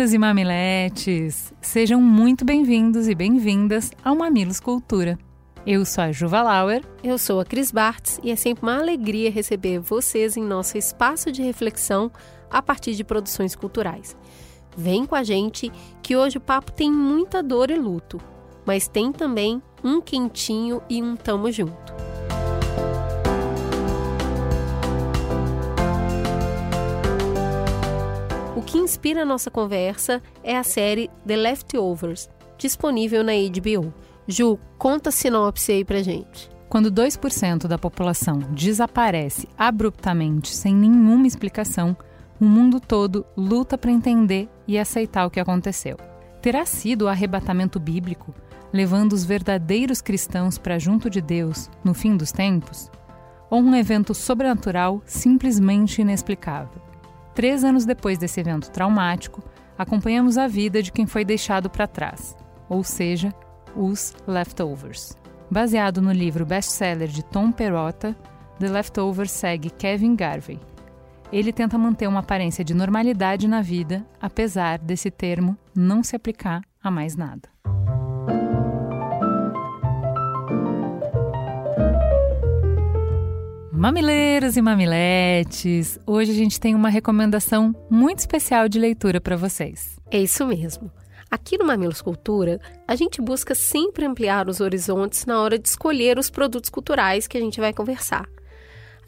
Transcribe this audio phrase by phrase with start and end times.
[0.00, 5.18] Mamileiros e mamiletes, sejam muito bem-vindos e bem-vindas ao Mamilos Cultura.
[5.66, 6.82] Eu sou a Juva Lauer.
[7.04, 11.30] Eu sou a Cris Bartz e é sempre uma alegria receber vocês em nosso espaço
[11.30, 12.10] de reflexão
[12.50, 14.16] a partir de produções culturais.
[14.74, 15.70] Vem com a gente
[16.02, 18.18] que hoje o papo tem muita dor e luto,
[18.64, 22.09] mas tem também um quentinho e um tamo junto.
[28.60, 32.28] O que inspira a nossa conversa é a série The Leftovers,
[32.58, 33.90] disponível na HBO.
[34.28, 36.50] Ju, conta a sinopse aí pra gente.
[36.68, 41.96] Quando 2% da população desaparece abruptamente sem nenhuma explicação,
[42.38, 45.96] o mundo todo luta para entender e aceitar o que aconteceu.
[46.42, 48.34] Terá sido o arrebatamento bíblico,
[48.70, 52.90] levando os verdadeiros cristãos para junto de Deus no fim dos tempos?
[53.48, 56.89] Ou um evento sobrenatural simplesmente inexplicável?
[57.34, 59.42] Três anos depois desse evento traumático,
[59.78, 62.36] acompanhamos a vida de quem foi deixado para trás,
[62.68, 63.34] ou seja,
[63.74, 65.16] os Leftovers.
[65.50, 68.16] Baseado no livro best-seller de Tom Perrotta,
[68.58, 70.60] The Leftovers segue Kevin Garvey.
[71.32, 76.60] Ele tenta manter uma aparência de normalidade na vida, apesar desse termo não se aplicar
[76.82, 77.48] a mais nada.
[83.80, 89.98] Mamileiros e mamiletes, hoje a gente tem uma recomendação muito especial de leitura para vocês.
[90.10, 90.92] É isso mesmo.
[91.30, 96.18] Aqui no Mamilos Cultura, a gente busca sempre ampliar os horizontes na hora de escolher
[96.18, 98.28] os produtos culturais que a gente vai conversar.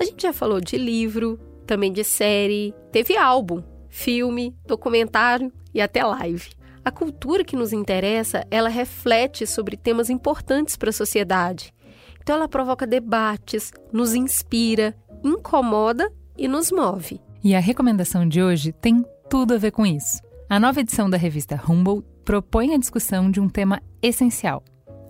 [0.00, 6.02] A gente já falou de livro, também de série, teve álbum, filme, documentário e até
[6.02, 6.48] live.
[6.82, 11.74] A cultura que nos interessa, ela reflete sobre temas importantes para a sociedade
[12.22, 17.20] então ela provoca debates, nos inspira, incomoda e nos move.
[17.42, 20.20] E a recomendação de hoje tem tudo a ver com isso.
[20.48, 24.62] A nova edição da revista Humboldt propõe a discussão de um tema essencial: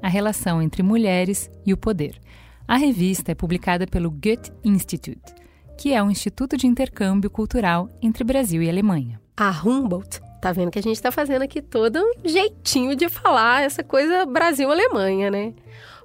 [0.03, 2.19] a relação entre mulheres e o poder.
[2.67, 5.34] A revista é publicada pelo Goethe Institute,
[5.77, 9.21] que é um instituto de intercâmbio cultural entre Brasil e Alemanha.
[9.37, 13.62] A Humboldt Tá vendo que a gente está fazendo aqui todo um jeitinho de falar
[13.62, 15.55] essa coisa Brasil-Alemanha, né?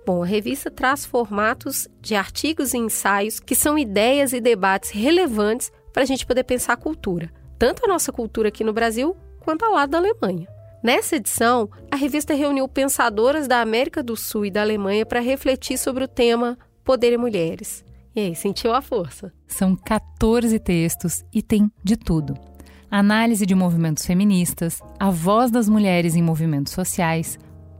[0.08, 5.70] Bom, a revista traz formatos de artigos e ensaios que são ideias e debates relevantes
[5.92, 7.30] para a gente poder pensar a cultura,
[7.60, 10.48] tanto a nossa cultura aqui no Brasil quanto a lá da Alemanha.
[10.82, 15.78] Nessa edição, a revista reuniu pensadoras da América do Sul e da Alemanha para refletir
[15.78, 17.84] sobre o tema Poder e Mulheres.
[18.16, 19.34] E aí, sentiu a força?
[19.46, 22.34] São 14 textos e tem de tudo.
[22.90, 27.38] Análise de movimentos feministas, a voz das mulheres em movimentos sociais,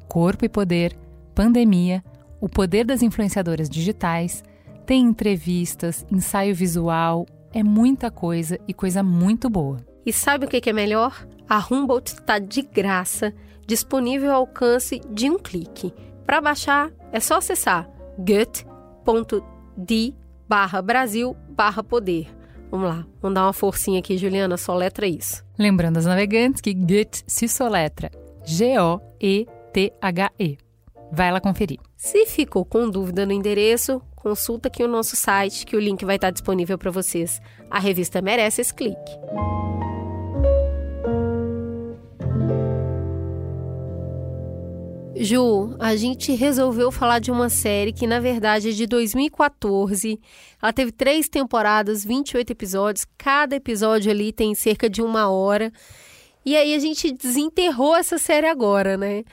[0.10, 0.94] corpo e poder,
[1.34, 2.04] pandemia,
[2.40, 4.44] o poder das influenciadoras digitais,
[4.86, 9.78] tem entrevistas, ensaio visual, é muita coisa e coisa muito boa.
[10.06, 11.28] E sabe o que é melhor?
[11.50, 13.34] A Humboldt está de graça,
[13.66, 15.94] disponível ao alcance de um clique.
[16.26, 20.16] Para baixar, é só acessar gut.d
[20.48, 22.34] barra Brasil barra poder.
[22.72, 25.44] Vamos lá, vamos dar uma forcinha aqui, Juliana, soletra isso.
[25.58, 28.12] Lembrando aos navegantes que Goethe se soletra
[28.46, 29.08] G-O-E-T-H-E.
[31.12, 31.80] Vai lá conferir.
[31.96, 36.16] Se ficou com dúvida no endereço, consulta aqui o nosso site, que o link vai
[36.16, 37.42] estar disponível para vocês.
[37.70, 39.12] A revista merece esse clique.
[45.20, 50.20] Ju, a gente resolveu falar de uma série que, na verdade, é de 2014.
[50.62, 53.06] Ela teve três temporadas, 28 episódios.
[53.18, 55.72] Cada episódio ali tem cerca de uma hora.
[56.46, 59.24] E aí a gente desenterrou essa série agora, né?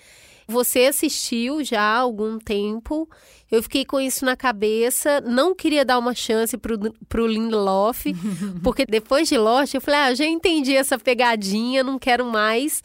[0.46, 3.08] Você assistiu já há algum tempo.
[3.50, 5.20] Eu fiquei com isso na cabeça.
[5.20, 8.06] Não queria dar uma chance pro, pro Lindelof,
[8.62, 12.82] porque depois de Lost eu falei, ah, já entendi essa pegadinha, não quero mais.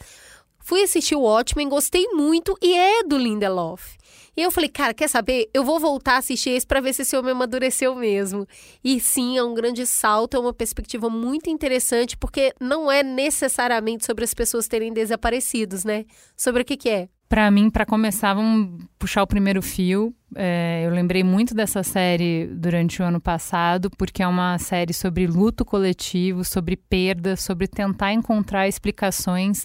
[0.58, 3.98] Fui assistir o Watchmen, gostei muito e é do Lindelof.
[4.36, 5.50] E eu falei, cara, quer saber?
[5.52, 8.46] Eu vou voltar a assistir esse para ver se esse homem amadureceu mesmo.
[8.82, 14.06] E sim, é um grande salto, é uma perspectiva muito interessante, porque não é necessariamente
[14.06, 16.04] sobre as pessoas terem desaparecidos, né?
[16.36, 17.08] Sobre o que, que é?
[17.30, 20.12] Para mim, para começar, vamos puxar o primeiro fio.
[20.34, 25.28] É, eu lembrei muito dessa série durante o ano passado, porque é uma série sobre
[25.28, 29.64] luto coletivo, sobre perda, sobre tentar encontrar explicações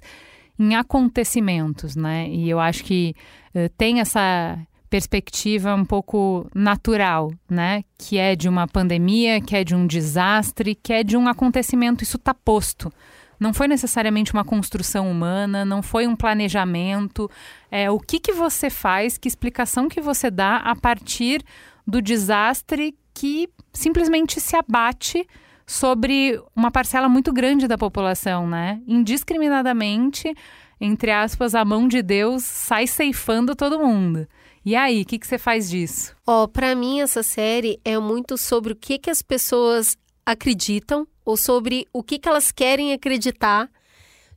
[0.60, 2.30] em acontecimentos, né?
[2.30, 3.16] E eu acho que
[3.56, 7.84] uh, tem essa perspectiva um pouco natural, né?
[7.98, 12.04] Que é de uma pandemia, que é de um desastre, que é de um acontecimento,
[12.04, 12.94] isso está posto.
[13.40, 17.30] Não foi necessariamente uma construção humana, não foi um planejamento.
[17.70, 21.44] É o que, que você faz, que explicação que você dá a partir
[21.86, 25.28] do desastre que simplesmente se abate
[25.66, 28.82] sobre uma parcela muito grande da população, né?
[28.88, 30.34] Indiscriminadamente,
[30.80, 34.28] entre aspas, a mão de Deus sai ceifando todo mundo.
[34.64, 36.16] E aí, o que, que você faz disso?
[36.26, 41.08] Ó, oh, para mim essa série é muito sobre o que, que as pessoas acreditam
[41.26, 43.70] ou sobre o que, que elas querem acreditar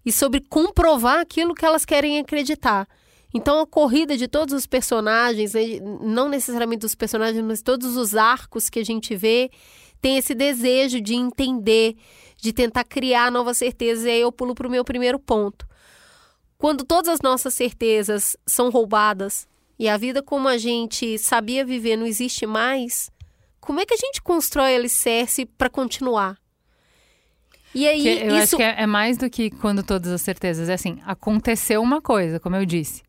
[0.05, 2.88] e sobre comprovar aquilo que elas querem acreditar.
[3.32, 8.17] Então a corrida de todos os personagens, né, não necessariamente dos personagens, mas todos os
[8.17, 9.50] arcos que a gente vê,
[10.00, 11.96] tem esse desejo de entender,
[12.38, 14.05] de tentar criar novas certezas.
[14.05, 15.67] E aí eu pulo para o meu primeiro ponto.
[16.56, 19.46] Quando todas as nossas certezas são roubadas
[19.79, 23.11] e a vida como a gente sabia viver não existe mais,
[23.61, 26.38] como é que a gente constrói alicerce para continuar?
[27.75, 28.37] E aí, que eu isso...
[28.37, 30.69] acho que é, é mais do que quando todas as certezas.
[30.69, 33.03] É assim, aconteceu uma coisa, como eu disse.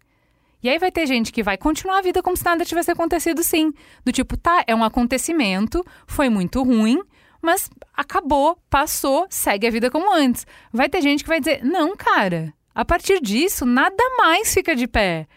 [0.61, 3.41] E aí vai ter gente que vai continuar a vida como se nada tivesse acontecido
[3.43, 3.73] sim.
[4.03, 7.01] Do tipo, tá, é um acontecimento, foi muito ruim,
[7.41, 10.45] mas acabou, passou, segue a vida como antes.
[10.71, 14.87] Vai ter gente que vai dizer, não, cara, a partir disso, nada mais fica de
[14.87, 15.27] pé.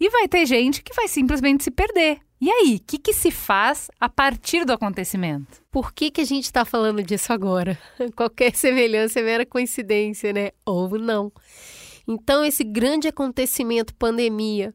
[0.00, 2.18] E vai ter gente que vai simplesmente se perder.
[2.44, 5.62] E aí, o que, que, se faz a partir do acontecimento?
[5.70, 7.78] Por que, que a gente está falando disso agora?
[8.16, 10.50] Qualquer semelhança é mera coincidência, né?
[10.66, 11.30] Ou não.
[12.04, 14.74] Então, esse grande acontecimento, pandemia,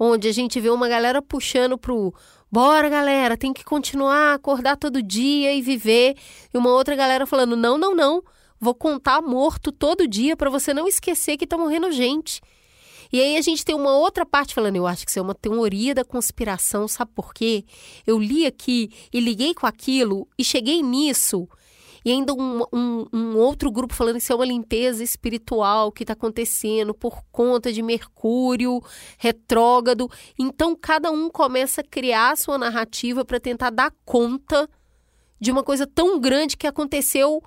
[0.00, 2.14] onde a gente vê uma galera puxando pro
[2.50, 6.16] bora galera, tem que continuar, acordar todo dia e viver,
[6.54, 8.22] e uma outra galera falando: não, não, não,
[8.58, 12.40] vou contar morto todo dia para você não esquecer que tá morrendo gente.
[13.12, 15.34] E aí a gente tem uma outra parte falando, eu acho que isso é uma
[15.34, 17.64] teoria da conspiração, sabe por quê?
[18.06, 21.48] Eu li aqui e liguei com aquilo e cheguei nisso
[22.04, 26.02] e ainda um, um, um outro grupo falando que isso é uma limpeza espiritual que
[26.02, 28.82] está acontecendo por conta de Mercúrio
[29.16, 30.10] retrógrado.
[30.38, 34.68] Então, cada um começa a criar a sua narrativa para tentar dar conta
[35.40, 37.42] de uma coisa tão grande que aconteceu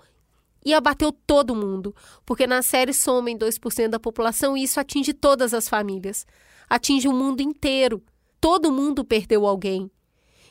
[0.66, 1.96] e abateu todo mundo.
[2.26, 6.26] Porque na série somem 2% da população e isso atinge todas as famílias.
[6.70, 8.04] Atinge o mundo inteiro.
[8.40, 9.90] Todo mundo perdeu alguém.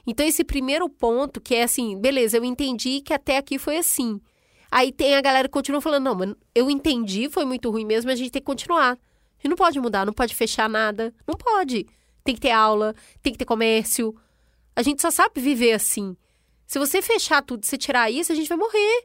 [0.07, 4.21] Então, esse primeiro ponto, que é assim, beleza, eu entendi que até aqui foi assim.
[4.71, 8.11] Aí tem a galera que continua falando, não, mas eu entendi, foi muito ruim mesmo,
[8.11, 8.93] a gente tem que continuar.
[8.93, 11.15] A gente não pode mudar, não pode fechar nada.
[11.27, 11.87] Não pode.
[12.25, 14.15] Tem que ter aula, tem que ter comércio.
[14.75, 16.17] A gente só sabe viver assim.
[16.67, 19.05] Se você fechar tudo, se tirar isso, a gente vai morrer.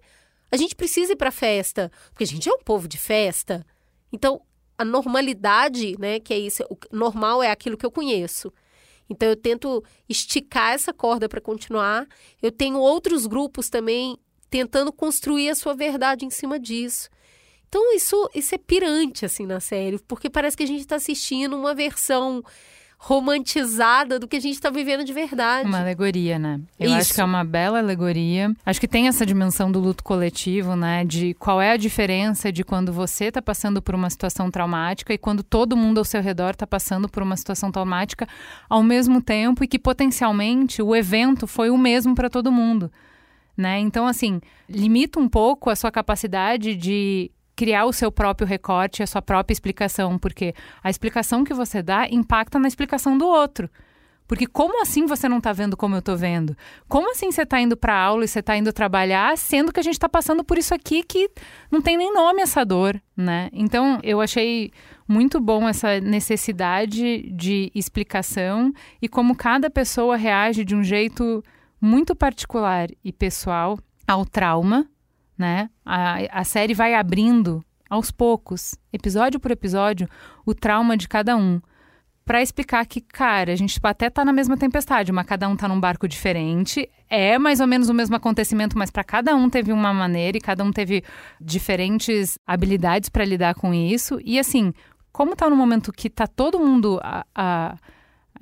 [0.51, 3.65] A gente precisa ir para festa, porque a gente é um povo de festa.
[4.11, 4.41] Então,
[4.77, 8.51] a normalidade, né, que é isso, o normal é aquilo que eu conheço.
[9.11, 12.07] Então eu tento esticar essa corda para continuar.
[12.41, 14.17] Eu tenho outros grupos também
[14.49, 17.09] tentando construir a sua verdade em cima disso.
[17.67, 21.55] Então isso, isso é pirante assim na série, porque parece que a gente está assistindo
[21.55, 22.41] uma versão
[23.03, 25.67] romantizada do que a gente está vivendo de verdade.
[25.67, 26.61] Uma alegoria, né?
[26.79, 26.97] Eu Isso.
[26.97, 28.55] acho que é uma bela alegoria.
[28.63, 31.03] Acho que tem essa dimensão do luto coletivo, né?
[31.03, 35.17] De qual é a diferença de quando você está passando por uma situação traumática e
[35.17, 38.27] quando todo mundo ao seu redor está passando por uma situação traumática
[38.69, 42.91] ao mesmo tempo e que potencialmente o evento foi o mesmo para todo mundo.
[43.57, 43.79] Né?
[43.79, 49.07] Então, assim, limita um pouco a sua capacidade de criar o seu próprio recorte, a
[49.07, 50.53] sua própria explicação, porque
[50.83, 53.69] a explicação que você dá impacta na explicação do outro.
[54.31, 56.55] Porque como assim você não está vendo como eu estou vendo?
[56.87, 59.83] Como assim você está indo para aula e você está indo trabalhar, sendo que a
[59.83, 61.29] gente está passando por isso aqui que
[61.69, 63.49] não tem nem nome essa dor, né?
[63.51, 64.71] Então eu achei
[65.05, 71.43] muito bom essa necessidade de explicação e como cada pessoa reage de um jeito
[71.81, 73.77] muito particular e pessoal
[74.07, 74.87] ao trauma
[75.41, 75.69] né?
[75.83, 80.07] A, a série vai abrindo aos poucos, episódio por episódio,
[80.45, 81.59] o trauma de cada um.
[82.23, 85.67] Para explicar que, cara, a gente até tá na mesma tempestade, mas cada um tá
[85.67, 86.87] num barco diferente.
[87.09, 90.41] É mais ou menos o mesmo acontecimento, mas para cada um teve uma maneira e
[90.41, 91.03] cada um teve
[91.41, 94.19] diferentes habilidades para lidar com isso.
[94.23, 94.71] E assim,
[95.11, 97.75] como tá no momento que tá todo mundo a, a,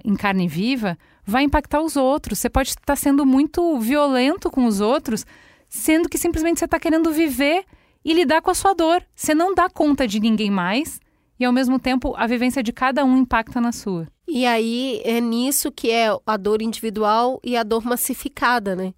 [0.03, 2.39] em carne viva, vai impactar os outros.
[2.39, 5.25] Você pode estar tá sendo muito violento com os outros
[5.69, 7.63] sendo que simplesmente você está querendo viver
[8.03, 9.03] e lidar com a sua dor.
[9.15, 10.99] Você não dá conta de ninguém mais
[11.39, 14.07] e, ao mesmo tempo, a vivência de cada um impacta na sua.
[14.27, 18.93] E aí é nisso que é a dor individual e a dor massificada, né?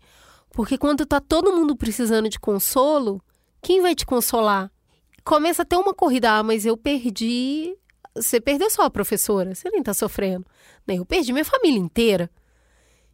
[0.51, 3.21] Porque quando tá todo mundo precisando de consolo,
[3.61, 4.71] quem vai te consolar?
[5.23, 7.75] começa a ter uma corrida, ah, mas eu perdi.
[8.15, 10.45] Você perdeu só a professora, você nem tá sofrendo.
[10.87, 12.29] Eu perdi minha família inteira.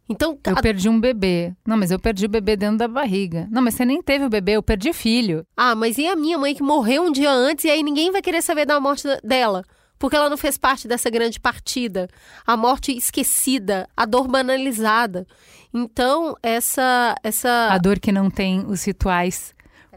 [0.08, 0.62] Então, eu a...
[0.62, 1.54] perdi um bebê.
[1.66, 3.46] Não, mas eu perdi o bebê dentro da barriga.
[3.50, 5.46] Não, mas você nem teve o bebê, eu perdi filho.
[5.56, 8.22] Ah, mas e a minha mãe que morreu um dia antes e aí ninguém vai
[8.22, 9.62] querer saber da morte dela?
[9.98, 12.08] Porque ela não fez parte dessa grande partida.
[12.46, 15.26] A morte esquecida, a dor banalizada.
[15.74, 19.54] Então, essa essa a dor que não tem os rituais,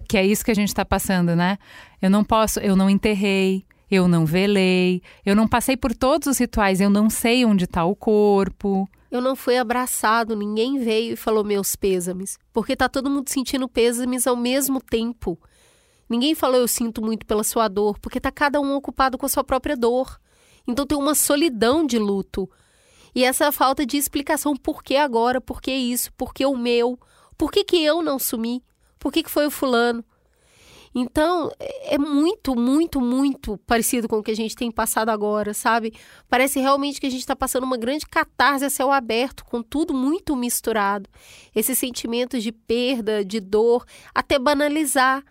[0.09, 1.57] que é isso que a gente está passando, né?
[2.01, 6.37] Eu não posso, eu não enterrei, eu não velei, eu não passei por todos os
[6.37, 8.89] rituais, eu não sei onde está o corpo.
[9.11, 13.67] Eu não fui abraçado, ninguém veio e falou meus pêsames, porque tá todo mundo sentindo
[13.67, 15.37] pêsames ao mesmo tempo.
[16.09, 19.29] Ninguém falou eu sinto muito pela sua dor, porque tá cada um ocupado com a
[19.29, 20.17] sua própria dor.
[20.65, 22.49] Então tem uma solidão de luto.
[23.13, 26.97] E essa falta de explicação, por que agora, por que isso, por que o meu,
[27.37, 28.63] por que, que eu não sumi,
[28.97, 30.05] por que, que foi o fulano.
[30.93, 31.49] Então,
[31.83, 35.93] é muito, muito, muito parecido com o que a gente tem passado agora, sabe?
[36.27, 39.93] Parece realmente que a gente está passando uma grande catarse a céu aberto, com tudo
[39.93, 41.09] muito misturado.
[41.55, 45.23] Esses sentimentos de perda, de dor, até banalizar.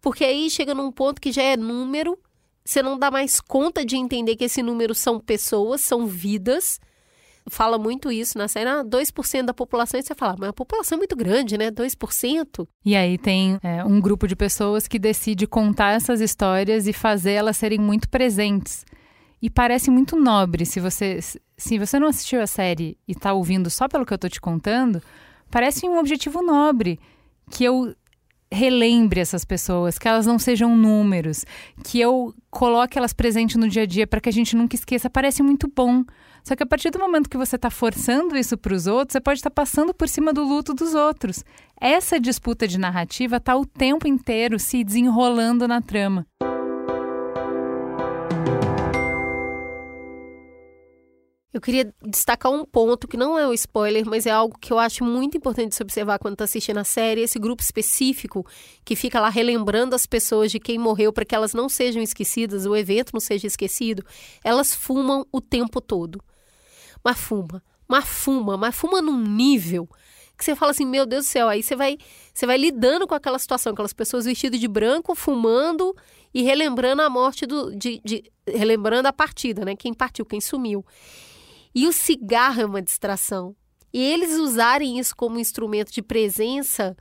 [0.00, 2.18] Porque aí chega num ponto que já é número,
[2.64, 6.80] você não dá mais conta de entender que esse número são pessoas, são vidas
[7.48, 10.96] fala muito isso na série, ah, 2% da população, e você fala, mas a população
[10.96, 11.70] é muito grande, né?
[11.70, 12.66] 2%.
[12.84, 17.32] E aí tem é, um grupo de pessoas que decide contar essas histórias e fazer
[17.32, 18.84] elas serem muito presentes.
[19.42, 21.20] E parece muito nobre, se você,
[21.56, 24.40] se você não assistiu a série e está ouvindo só pelo que eu estou te
[24.40, 25.02] contando,
[25.50, 26.98] parece um objetivo nobre,
[27.50, 27.94] que eu
[28.50, 31.44] relembre essas pessoas, que elas não sejam números,
[31.84, 35.10] que eu coloque elas presentes no dia a dia para que a gente nunca esqueça.
[35.10, 36.04] Parece muito bom.
[36.44, 39.20] Só que a partir do momento que você está forçando isso para os outros, você
[39.20, 41.42] pode estar tá passando por cima do luto dos outros.
[41.80, 46.26] Essa disputa de narrativa está o tempo inteiro se desenrolando na trama.
[51.50, 54.78] Eu queria destacar um ponto que não é um spoiler, mas é algo que eu
[54.78, 57.22] acho muito importante se observar quando está assistindo a série.
[57.22, 58.44] Esse grupo específico
[58.84, 62.66] que fica lá relembrando as pessoas de quem morreu para que elas não sejam esquecidas,
[62.66, 64.04] o evento não seja esquecido,
[64.42, 66.20] elas fumam o tempo todo
[67.04, 69.88] mas fuma, mas fuma, mas fuma num nível
[70.36, 71.96] que você fala assim, meu Deus do céu, aí você vai,
[72.32, 75.94] você vai lidando com aquela situação, aquelas pessoas vestidas de branco, fumando
[76.32, 79.76] e relembrando a morte do, de, de relembrando a partida, né?
[79.76, 80.84] Quem partiu, quem sumiu.
[81.74, 83.54] E o cigarro é uma distração.
[83.92, 86.96] E eles usarem isso como instrumento de presença,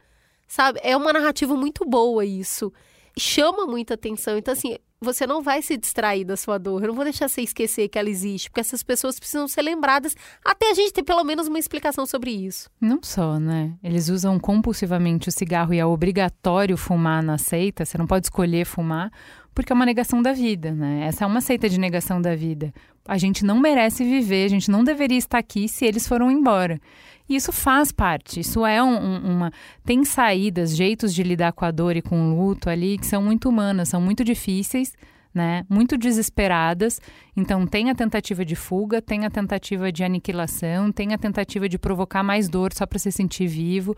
[0.47, 0.79] sabe?
[0.83, 2.71] É uma narrativa muito boa isso.
[3.17, 4.37] Chama muita atenção.
[4.37, 6.81] Então, assim, você não vai se distrair da sua dor.
[6.81, 10.15] Eu não vou deixar você esquecer que ela existe, porque essas pessoas precisam ser lembradas
[10.43, 12.69] até a gente ter pelo menos uma explicação sobre isso.
[12.79, 13.73] Não só, né?
[13.83, 18.65] Eles usam compulsivamente o cigarro e é obrigatório fumar na seita, você não pode escolher
[18.65, 19.11] fumar,
[19.53, 21.05] porque é uma negação da vida, né?
[21.07, 22.73] Essa é uma seita de negação da vida.
[23.05, 26.79] A gente não merece viver, a gente não deveria estar aqui se eles foram embora.
[27.27, 29.51] E isso faz parte, isso é um, um, uma.
[29.85, 33.21] Tem saídas, jeitos de lidar com a dor e com o luto ali que são
[33.21, 34.93] muito humanas, são muito difíceis,
[35.33, 35.65] né?
[35.69, 36.99] Muito desesperadas.
[37.35, 41.77] Então, tem a tentativa de fuga, tem a tentativa de aniquilação, tem a tentativa de
[41.77, 43.95] provocar mais dor só para se sentir vivo.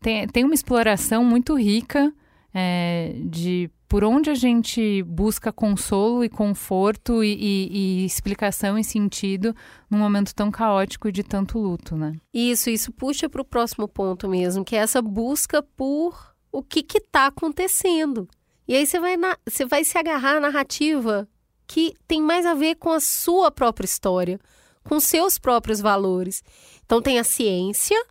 [0.00, 2.12] Tem, tem uma exploração muito rica
[2.58, 7.68] é, de por onde a gente busca consolo e conforto e, e,
[8.02, 9.54] e, explicação e sentido
[9.90, 12.14] num momento tão caótico e de tanto luto, né?
[12.32, 16.84] Isso, isso puxa para o próximo ponto mesmo, que é essa busca por o que
[16.96, 18.26] está acontecendo.
[18.66, 21.28] E aí você vai, na, você vai se agarrar à narrativa
[21.66, 24.40] que tem mais a ver com a sua própria história,
[24.82, 26.42] com seus próprios valores.
[26.86, 28.02] Então tem a ciência,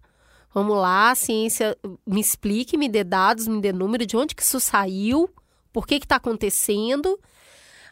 [0.55, 4.41] vamos lá, a ciência me explique, me dê dados, me dê número de onde que
[4.41, 5.29] isso saiu,
[5.73, 7.19] por que está acontecendo.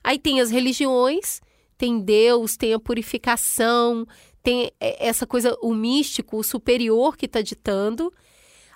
[0.02, 1.42] Aí tem as religiões,
[1.78, 4.08] tem Deus, tem a purificação,
[4.42, 8.14] tem essa coisa, o místico, o superior que está ditando,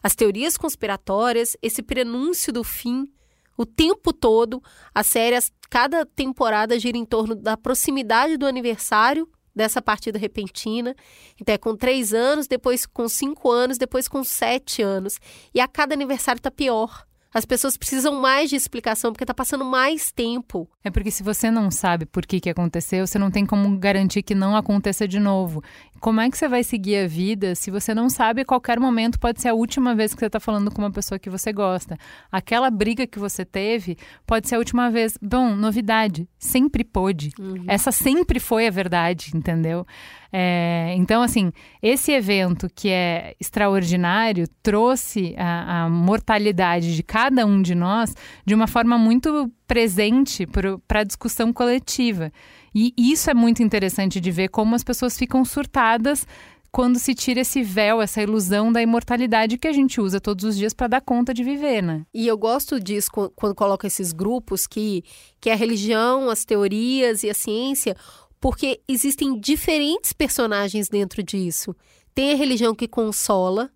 [0.03, 3.10] as teorias conspiratórias, esse prenúncio do fim,
[3.58, 4.62] o tempo todo,
[4.94, 5.38] a série,
[5.70, 10.95] cada temporada gira em torno da proximidade do aniversário dessa partida repentina.
[11.41, 15.19] Então é com três anos, depois com cinco anos, depois com sete anos.
[15.53, 17.05] E a cada aniversário está pior.
[17.33, 20.67] As pessoas precisam mais de explicação porque está passando mais tempo.
[20.83, 24.23] É porque se você não sabe por que, que aconteceu, você não tem como garantir
[24.23, 25.61] que não aconteça de novo.
[26.00, 29.20] Como é que você vai seguir a vida se você não sabe a qualquer momento
[29.20, 31.98] pode ser a última vez que você está falando com uma pessoa que você gosta?
[32.32, 35.18] Aquela briga que você teve pode ser a última vez.
[35.22, 37.32] Bom, novidade, sempre pôde.
[37.39, 37.66] Uhum.
[37.68, 39.86] Essa sempre foi a verdade, entendeu?
[40.32, 41.51] É, então, assim,
[41.82, 48.13] esse evento que é extraordinário trouxe a, a mortalidade de cada um de nós
[48.46, 52.32] de uma forma muito presente para a discussão coletiva.
[52.74, 56.25] E isso é muito interessante de ver como as pessoas ficam surtadas
[56.71, 60.57] quando se tira esse véu, essa ilusão da imortalidade que a gente usa todos os
[60.57, 62.05] dias para dar conta de viver, né?
[62.13, 65.03] E eu gosto disso quando coloca esses grupos que,
[65.39, 67.95] que a religião, as teorias e a ciência,
[68.39, 71.75] porque existem diferentes personagens dentro disso.
[72.13, 73.71] Tem a religião que consola,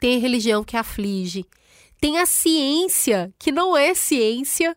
[0.00, 1.44] tem a religião que aflige,
[2.00, 4.76] tem a ciência que não é ciência,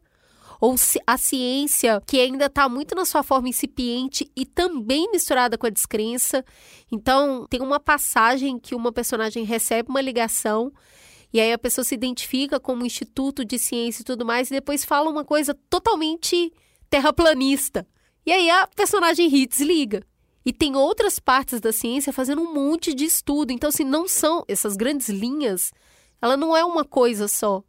[0.65, 5.67] ou a ciência que ainda está muito na sua forma incipiente e também misturada com
[5.67, 6.43] a descrença.
[6.91, 10.73] Então, tem uma passagem que uma personagem recebe uma ligação
[11.31, 14.83] e aí a pessoa se identifica como instituto de ciência e tudo mais e depois
[14.83, 16.51] fala uma coisa totalmente
[16.89, 17.85] terraplanista.
[18.25, 20.01] E aí a personagem ri desliga.
[20.43, 23.51] E tem outras partes da ciência fazendo um monte de estudo.
[23.51, 25.71] Então, se assim, não são essas grandes linhas,
[26.19, 27.63] ela não é uma coisa só.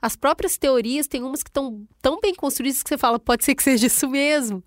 [0.00, 3.54] As próprias teorias, tem umas que estão tão bem construídas que você fala, pode ser
[3.54, 4.62] que seja isso mesmo.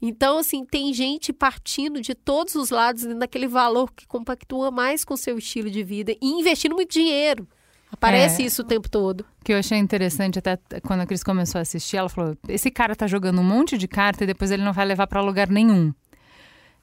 [0.00, 5.14] Então, assim, tem gente partindo de todos os lados naquele valor que compactua mais com
[5.14, 7.48] o seu estilo de vida e investindo muito dinheiro.
[7.90, 9.24] Aparece é, isso o tempo todo.
[9.42, 12.94] Que eu achei interessante, até quando a Cris começou a assistir, ela falou: esse cara
[12.94, 15.92] tá jogando um monte de carta e depois ele não vai levar para lugar nenhum.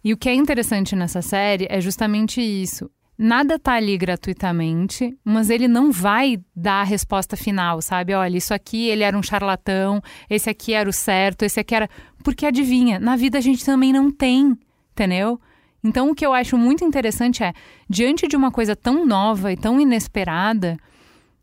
[0.03, 2.89] E o que é interessante nessa série é justamente isso.
[3.17, 8.13] Nada tá ali gratuitamente, mas ele não vai dar a resposta final, sabe?
[8.13, 11.89] Olha, isso aqui ele era um charlatão, esse aqui era o certo, esse aqui era.
[12.23, 14.57] Porque adivinha, na vida a gente também não tem,
[14.91, 15.39] entendeu?
[15.81, 17.53] Então o que eu acho muito interessante é,
[17.89, 20.75] diante de uma coisa tão nova e tão inesperada,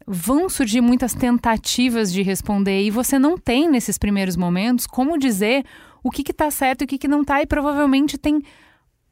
[0.06, 5.64] vão surgir muitas tentativas de responder e você não tem nesses primeiros momentos como dizer
[6.02, 8.42] o que está certo e o que, que não está, e provavelmente tem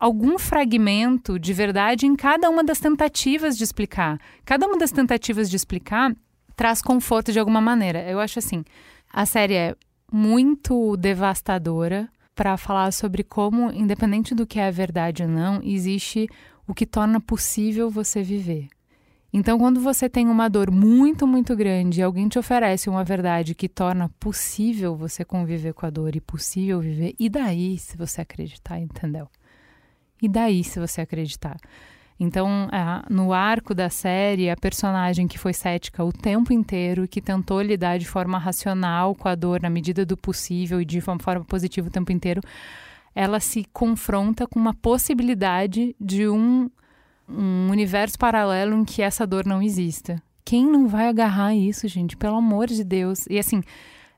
[0.00, 4.18] algum fragmento de verdade em cada uma das tentativas de explicar.
[4.46, 6.16] Cada uma das tentativas de explicar
[6.56, 8.10] traz conforto de alguma maneira.
[8.10, 8.64] Eu acho assim,
[9.12, 9.76] a série é
[10.10, 16.26] muito devastadora para falar sobre como, independente do que é verdade ou não, existe
[16.66, 18.68] o que torna possível você viver.
[19.32, 23.54] Então, quando você tem uma dor muito, muito grande e alguém te oferece uma verdade
[23.54, 28.22] que torna possível você conviver com a dor e possível viver, e daí se você
[28.22, 29.28] acreditar, entendeu?
[30.22, 31.56] E daí, se você acreditar?
[32.18, 32.68] Então,
[33.08, 37.98] no arco da série, a personagem que foi cética o tempo inteiro, que tentou lidar
[37.98, 41.88] de forma racional com a dor na medida do possível e de uma forma positiva
[41.88, 42.42] o tempo inteiro,
[43.14, 46.70] ela se confronta com uma possibilidade de um,
[47.26, 50.22] um universo paralelo em que essa dor não exista.
[50.44, 52.18] Quem não vai agarrar isso, gente?
[52.18, 53.26] Pelo amor de Deus.
[53.30, 53.62] E assim,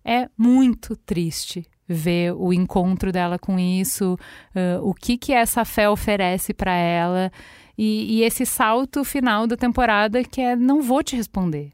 [0.04, 4.14] é muito triste ver o encontro dela com isso,
[4.54, 7.30] uh, o que que essa fé oferece para ela
[7.76, 11.72] e, e, esse salto final da temporada que é não vou te responder.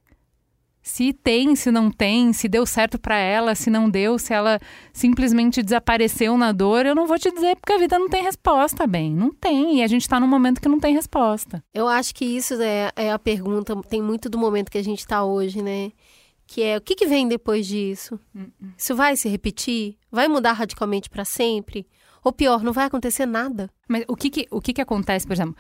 [0.81, 4.59] Se tem, se não tem, se deu certo para ela, se não deu, se ela
[4.91, 8.87] simplesmente desapareceu na dor, eu não vou te dizer porque a vida não tem resposta,
[8.87, 9.15] bem.
[9.15, 9.79] Não tem.
[9.79, 11.63] E a gente está num momento que não tem resposta.
[11.75, 15.01] Eu acho que isso é, é a pergunta, tem muito do momento que a gente
[15.01, 15.93] está hoje, né?
[16.49, 18.19] Que é o que, que vem depois disso?
[18.35, 18.73] Uh -uh.
[18.77, 19.99] Isso vai se repetir?
[20.11, 21.87] Vai mudar radicalmente para sempre?
[22.25, 23.71] Ou pior, não vai acontecer nada?
[23.87, 25.55] Mas o que, que, o que, que acontece, por exemplo,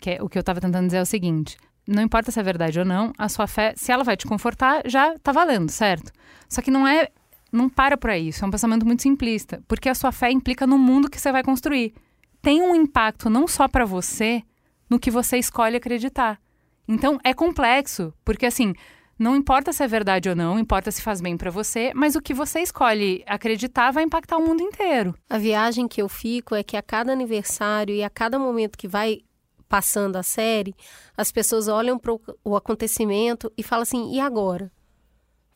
[0.00, 2.42] que é, o que eu estava tentando dizer é o seguinte: não importa se é
[2.42, 6.10] verdade ou não, a sua fé, se ela vai te confortar, já tá valendo, certo?
[6.48, 7.08] Só que não é.
[7.52, 10.78] Não para por isso é um pensamento muito simplista, porque a sua fé implica no
[10.78, 11.92] mundo que você vai construir.
[12.40, 14.42] Tem um impacto não só para você,
[14.88, 16.40] no que você escolhe acreditar.
[16.88, 18.72] Então é complexo, porque assim,
[19.18, 22.20] não importa se é verdade ou não, importa se faz bem para você, mas o
[22.20, 25.14] que você escolhe acreditar vai impactar o mundo inteiro.
[25.28, 28.88] A viagem que eu fico é que a cada aniversário e a cada momento que
[28.88, 29.20] vai
[29.68, 30.74] passando a série,
[31.16, 34.70] as pessoas olham para o acontecimento e falam assim: e agora?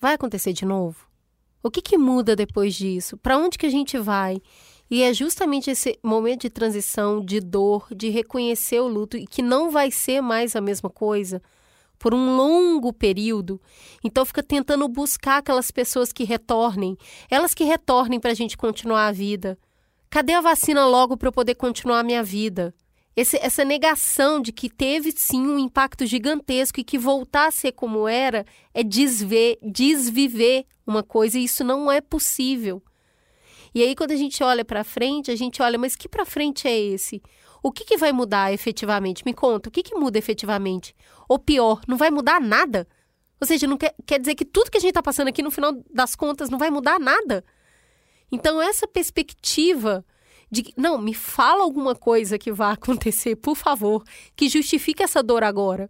[0.01, 1.07] Vai acontecer de novo?
[1.63, 3.17] O que, que muda depois disso?
[3.17, 4.41] Para onde que a gente vai?
[4.89, 9.43] E é justamente esse momento de transição, de dor, de reconhecer o luto e que
[9.43, 11.43] não vai ser mais a mesma coisa
[11.99, 13.61] por um longo período.
[14.03, 16.97] Então fica tentando buscar aquelas pessoas que retornem,
[17.31, 19.59] elas que retornem para a gente continuar a vida.
[20.11, 22.75] Cadê a vacina logo para eu poder continuar a minha vida?
[23.17, 27.73] Esse, essa negação de que teve sim um impacto gigantesco e que voltar a ser
[27.73, 32.83] como era é desver, desviver uma coisa e isso não é possível.
[33.77, 36.67] E aí quando a gente olha para frente, a gente olha, mas que para frente
[36.67, 37.23] é esse?
[37.63, 39.23] O que, que vai mudar efetivamente?
[39.23, 40.97] Me conta, o que, que muda efetivamente?
[41.29, 42.89] Ou pior, não vai mudar nada?
[43.39, 45.51] Ou seja, não quer, quer dizer que tudo que a gente está passando aqui, no
[45.51, 47.45] final das contas, não vai mudar nada?
[48.33, 50.03] Então, essa perspectiva
[50.51, 54.03] de que, não, me fala alguma coisa que vai acontecer, por favor,
[54.35, 55.87] que justifique essa dor agora.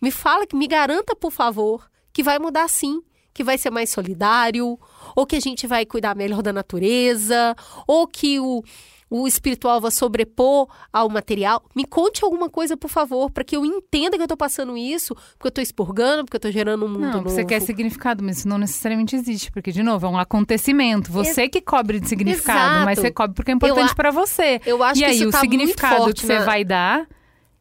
[0.00, 3.02] Me fala, que me garanta, por favor, que vai mudar sim,
[3.36, 4.78] que vai ser mais solidário,
[5.14, 7.54] ou que a gente vai cuidar melhor da natureza,
[7.86, 8.64] ou que o
[9.08, 11.62] o espiritual vai sobrepor ao material.
[11.76, 15.14] Me conte alguma coisa, por favor, para que eu entenda que eu estou passando isso,
[15.14, 17.30] porque eu estou expurgando, porque eu estou gerando um mundo não, novo.
[17.30, 21.12] Você quer significado, mas isso não necessariamente existe, porque, de novo, é um acontecimento.
[21.12, 22.84] Você Ex que cobre de significado, Exato.
[22.84, 24.60] mas você cobre porque é importante para você.
[24.66, 27.06] Eu acho e que aí, isso o tá significado que você vai dar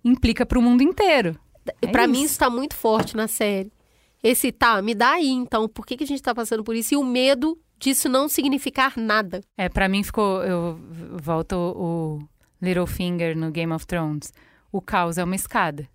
[0.03, 1.37] implica para o mundo inteiro.
[1.79, 3.71] É para mim, isso está muito forte na série.
[4.23, 6.93] Esse tá, me dá aí, então, por que, que a gente está passando por isso?
[6.93, 9.41] E o medo disso não significar nada.
[9.57, 10.43] É, para mim ficou.
[10.43, 10.79] Eu
[11.21, 12.27] volto o
[12.61, 14.33] Littlefinger no Game of Thrones.
[14.71, 15.87] O caos é uma escada.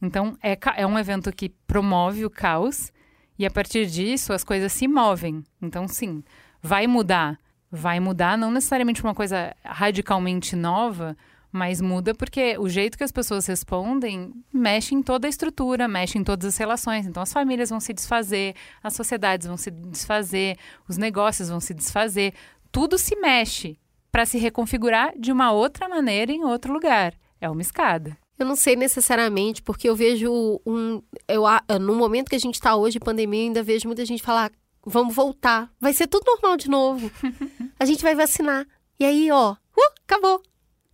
[0.00, 2.92] Então, é, é um evento que promove o caos
[3.38, 5.42] e a partir disso as coisas se movem.
[5.60, 6.22] Então, sim,
[6.60, 7.38] vai mudar.
[7.70, 11.16] Vai mudar, não necessariamente uma coisa radicalmente nova,
[11.52, 16.16] mas muda porque o jeito que as pessoas respondem mexe em toda a estrutura, mexe
[16.16, 17.06] em todas as relações.
[17.06, 20.56] Então, as famílias vão se desfazer, as sociedades vão se desfazer,
[20.88, 22.32] os negócios vão se desfazer.
[22.72, 23.78] Tudo se mexe
[24.10, 27.14] para se reconfigurar de uma outra maneira em outro lugar.
[27.38, 28.16] É uma escada.
[28.38, 31.02] Eu não sei necessariamente, porque eu vejo um.
[31.28, 31.44] Eu,
[31.78, 34.50] no momento que a gente está hoje, pandemia, ainda vejo muita gente falar:
[34.84, 35.70] vamos voltar.
[35.78, 37.10] Vai ser tudo normal de novo.
[37.78, 38.66] a gente vai vacinar.
[38.98, 40.42] E aí, ó, uh, acabou.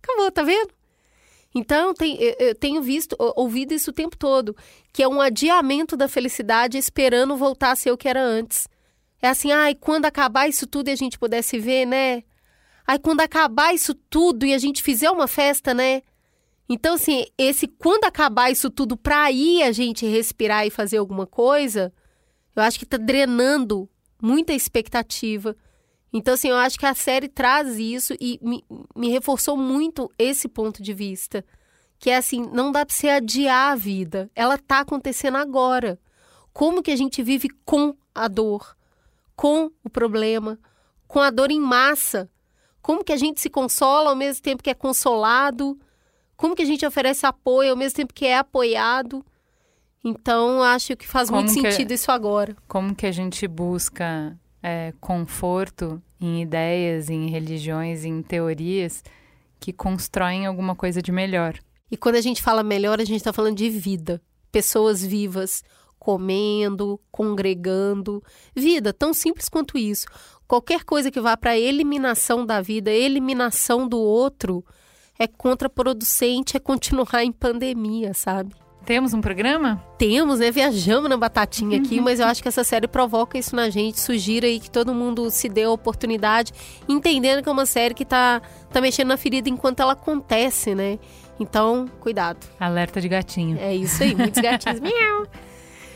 [0.01, 0.69] Acabou, tá vendo?
[1.53, 4.55] Então, tem, eu tenho visto, ouvido isso o tempo todo,
[4.93, 8.67] que é um adiamento da felicidade esperando voltar a ser o que era antes.
[9.21, 12.23] É assim, ai, quando acabar isso tudo e a gente pudesse ver, né?
[12.85, 16.01] Ai, quando acabar isso tudo e a gente fizer uma festa, né?
[16.69, 21.25] Então, assim, esse quando acabar isso tudo pra aí a gente respirar e fazer alguma
[21.25, 21.91] coisa,
[22.55, 23.89] eu acho que tá drenando
[24.21, 25.55] muita expectativa
[26.11, 30.47] então, assim, eu acho que a série traz isso e me, me reforçou muito esse
[30.47, 31.45] ponto de vista.
[31.99, 34.31] Que é assim, não dá para você adiar a vida.
[34.35, 35.99] Ela tá acontecendo agora.
[36.51, 38.75] Como que a gente vive com a dor,
[39.35, 40.57] com o problema,
[41.07, 42.29] com a dor em massa?
[42.81, 45.77] Como que a gente se consola ao mesmo tempo que é consolado?
[46.35, 49.23] Como que a gente oferece apoio ao mesmo tempo que é apoiado?
[50.03, 52.55] Então, acho que faz como muito sentido isso agora.
[52.67, 59.03] Como que a gente busca é, conforto em ideias, em religiões, em teorias
[59.59, 61.57] que constroem alguma coisa de melhor.
[61.91, 64.21] E quando a gente fala melhor, a gente está falando de vida.
[64.51, 65.63] Pessoas vivas,
[65.97, 68.23] comendo, congregando.
[68.55, 70.07] Vida, tão simples quanto isso.
[70.47, 74.65] Qualquer coisa que vá para a eliminação da vida, eliminação do outro,
[75.17, 78.55] é contraproducente, é continuar em pandemia, sabe?
[78.85, 79.83] Temos um programa?
[79.97, 80.49] Temos, né?
[80.49, 82.03] Viajamos na batatinha aqui, uhum.
[82.03, 85.29] mas eu acho que essa série provoca isso na gente, sugira aí que todo mundo
[85.29, 86.51] se dê a oportunidade,
[86.87, 90.97] entendendo que é uma série que tá, tá mexendo na ferida enquanto ela acontece, né?
[91.39, 92.39] Então, cuidado.
[92.59, 93.57] Alerta de gatinho.
[93.59, 94.79] É isso aí, muitos gatinhos.
[94.81, 95.27] Miau.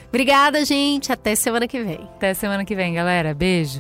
[0.08, 1.12] Obrigada, gente.
[1.12, 2.08] Até semana que vem.
[2.16, 3.34] Até semana que vem, galera.
[3.34, 3.80] Beijo.